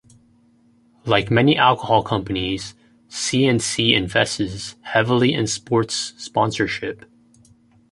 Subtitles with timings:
[1.05, 2.73] Like many alcohol companies,
[3.07, 7.05] C and C invests heavily in sports sponsorship.